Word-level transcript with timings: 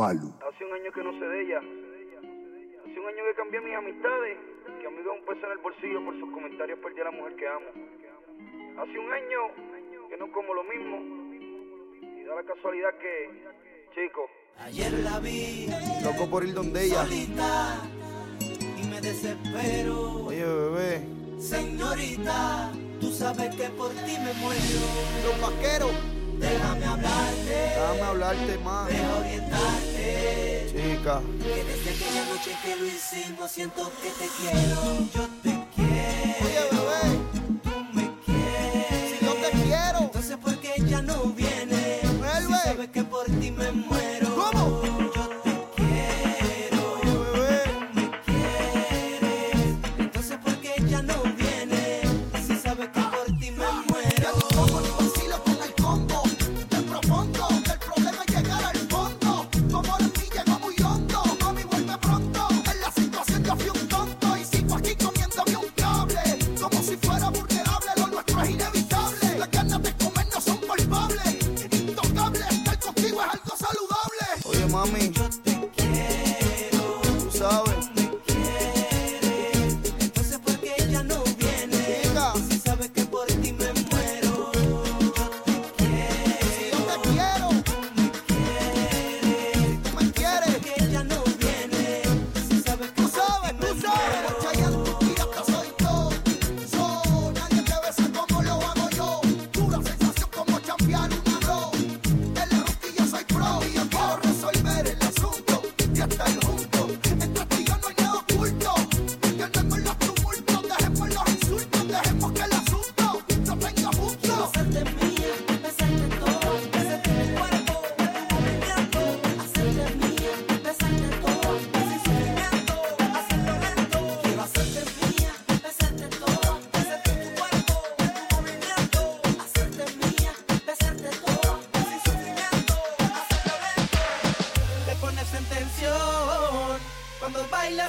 Hace 0.00 0.64
un 0.64 0.72
año 0.72 0.90
que 0.92 1.04
no 1.04 1.12
sé 1.12 1.26
de 1.26 1.42
ella. 1.42 1.58
Hace 1.58 3.00
un 3.00 3.06
año 3.06 3.22
que 3.28 3.34
cambié 3.36 3.60
mis 3.60 3.74
amistades. 3.76 4.38
Que 4.80 4.86
a 4.86 4.90
mí 4.90 4.96
amigo 4.96 5.12
un 5.12 5.24
peso 5.26 5.44
en 5.44 5.52
el 5.52 5.58
bolsillo 5.58 6.04
por 6.06 6.18
sus 6.18 6.30
comentarios 6.30 6.78
perdí 6.78 7.00
a 7.00 7.04
la 7.04 7.10
mujer 7.10 7.36
que 7.36 7.46
amo. 7.46 7.66
Hace 8.80 8.98
un 8.98 9.12
año 9.12 10.08
que 10.08 10.16
no 10.16 10.32
como 10.32 10.54
lo 10.54 10.64
mismo. 10.64 10.96
Y 12.00 12.24
da 12.24 12.34
la 12.34 12.42
casualidad 12.44 12.96
que, 12.98 13.28
chico. 13.94 14.26
Ayer 14.60 14.92
la 15.04 15.20
vi. 15.20 15.66
Loco 16.02 16.30
por 16.30 16.44
ir 16.44 16.54
donde 16.54 16.86
ella. 16.86 17.04
Solita, 17.04 17.82
y 18.40 18.86
me 18.86 19.00
desespero. 19.02 20.24
Oye, 20.24 20.44
bebé. 20.44 21.06
Señorita, 21.38 22.72
tú 23.00 23.10
sabes 23.10 23.54
que 23.54 23.68
por 23.76 23.90
ti 23.90 24.16
me 24.16 24.32
muero. 24.40 24.80
Los 25.26 25.40
vaqueros. 25.42 25.92
Déjame 26.38 26.86
hablar 26.86 27.19
Déjame 27.92 28.08
hablarte 28.08 28.58
más. 28.58 28.86
Deja 28.88 29.16
orientarte. 29.16 30.66
Chica. 30.70 31.20
Que 31.42 31.64
desde 31.64 31.90
aquella 31.90 32.24
noche 32.26 32.56
que 32.62 32.76
lo 32.76 32.86
hicimos 32.86 33.50
siento 33.50 33.90
que 34.00 34.10
te 34.10 34.28
quiero. 34.38 34.80
Yo 35.12 35.28
te 35.42 35.66
quiero. 35.74 36.46
Oye, 36.46 36.62
bebé. 36.70 37.18
Tú 37.64 37.84
me 37.92 38.10
quieres. 38.24 39.18
Si 39.18 39.24
yo 39.26 39.32
te 39.34 39.50
quiero. 39.50 39.98
Entonces 40.02 40.36
porque 40.40 40.72
ya 40.86 41.02
no 41.02 41.24
vienes. 41.30 42.18
Vuelve. 42.18 42.56
Si 42.58 42.68
sabes 42.68 42.90
que 42.90 43.02
por 43.02 43.24
ti 43.24 43.50
me 43.50 43.72
muero. 43.72 44.09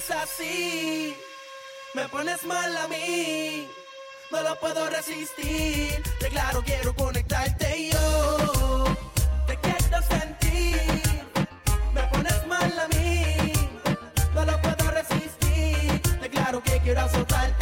miras 0.01 0.23
así, 0.23 1.15
me 1.93 2.07
pones 2.09 2.43
mal 2.45 2.77
a 2.77 2.87
mí. 2.87 3.67
No 4.31 4.41
lo 4.41 4.59
puedo 4.59 4.89
resistir, 4.89 6.01
te 6.19 6.29
claro 6.29 6.61
quiero 6.63 6.95
conectarte 6.95 7.89
yo. 7.91 8.85
Te 9.47 9.57
quiero 9.57 10.01
sentir, 10.03 11.03
me 11.93 12.01
pones 12.03 12.47
mal 12.47 12.79
a 12.79 12.87
mí. 12.87 13.53
No 14.33 14.45
lo 14.45 14.61
puedo 14.61 14.91
resistir, 14.91 16.01
te 16.21 16.29
claro 16.29 16.63
que 16.63 16.79
quiero 16.79 17.01
azotarte. 17.01 17.60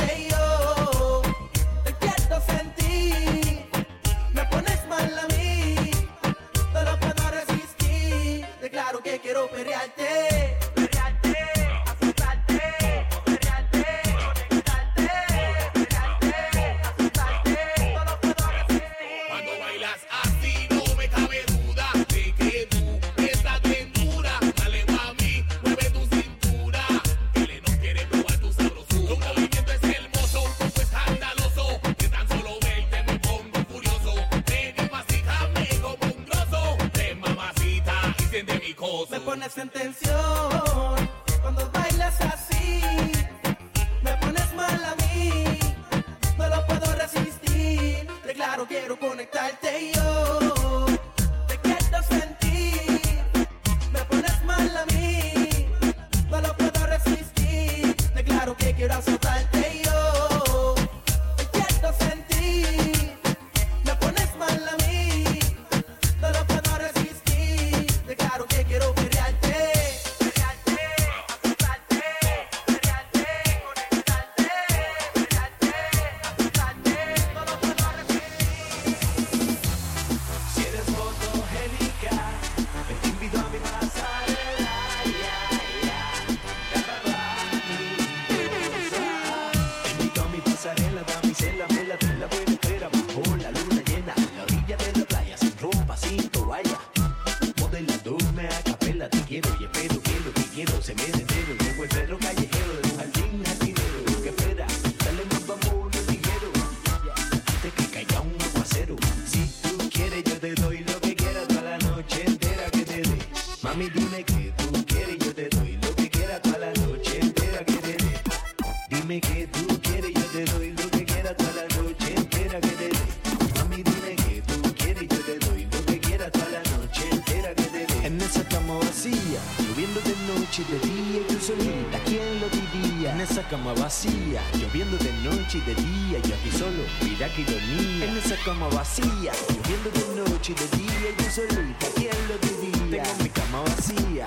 dime 119.09 119.21
que 119.21 119.47
tú 119.47 119.81
quieres, 119.81 120.13
yo 120.13 120.23
te 120.25 120.45
doy 120.45 120.69
lo 120.71 120.91
que 120.91 121.03
quieras 121.03 121.35
toda 121.35 121.53
la 121.53 121.81
noche 121.81 122.13
entera 122.15 122.61
que 122.61 122.67
te 122.67 122.89
doy. 122.89 123.09
Mami, 123.56 123.77
dime 123.77 124.15
que 124.15 124.41
tú 124.41 124.73
quieres, 124.75 125.07
yo 125.09 125.19
te 125.25 125.39
doy 125.39 125.65
lo 125.65 125.85
que 125.85 126.00
quieras 126.00 126.31
toda 126.31 126.50
la 126.50 126.63
noche 126.77 127.09
entera 127.11 127.56
que 127.56 127.63
te 127.63 127.85
doy. 127.88 128.06
En 128.06 128.21
esa 128.21 128.44
cama 128.47 128.75
vacía, 128.77 129.39
lloviendo 129.65 130.00
de 130.01 130.13
noche 130.29 130.61
y 130.61 130.71
de 130.71 130.79
día, 130.88 131.21
y 131.21 131.33
tú 131.33 131.39
solita, 131.39 131.97
¿quién 132.06 132.39
lo 132.39 132.50
diría? 132.50 133.13
En 133.15 133.21
esa 133.21 133.41
cama 133.50 133.73
vacía, 133.73 134.41
lloviendo 134.53 134.97
de 134.97 135.13
noche 135.23 135.57
y 135.57 135.62
de 135.62 135.75
día, 135.75 136.19
yo 136.27 136.35
aquí 136.35 136.51
solo, 136.51 136.83
mira 137.01 137.33
que 137.33 137.41
ironía. 137.41 138.05
En 138.05 138.17
esa 138.17 138.35
cama 138.45 138.67
vacía, 138.69 139.31
lloviendo 139.50 139.89
de 139.89 140.05
noche 140.21 140.53
y 140.53 140.59
de 140.62 140.67
día, 140.77 141.09
y 141.09 141.13
tú 141.17 141.25
solita, 141.33 141.85
¿quién 141.95 142.17
lo 142.29 142.38
diría? 142.45 143.03
Tengo 143.03 143.23
mi 143.23 143.29
cama 143.29 143.62
vacía, 143.62 144.25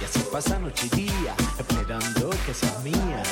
y 0.00 0.04
así 0.04 0.20
pasa 0.32 0.58
noche 0.58 0.88
y 0.90 0.96
día, 1.06 1.36
esperando 1.56 2.30
que 2.44 2.52
seas 2.52 2.82
mía. 2.82 3.22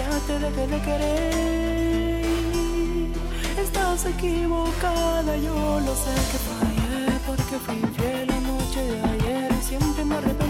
ya 0.00 0.10
te 0.26 0.34
dejé 0.38 0.66
de 0.66 0.80
querer. 0.80 2.22
Estás 3.64 4.06
equivocada, 4.06 5.36
yo 5.36 5.80
lo 5.86 5.94
sé 6.04 6.14
que 6.30 6.38
fallé 6.48 7.18
porque 7.26 7.54
fui 7.64 7.76
infiel 7.76 8.26
la 8.28 8.40
noche 8.40 8.80
de 8.90 8.96
ayer. 9.12 9.50
Siempre 9.62 10.04
me 10.04 10.14
arrepiento. 10.16 10.41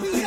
work. 0.00 0.21